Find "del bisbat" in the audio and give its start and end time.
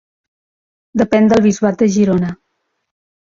1.33-1.77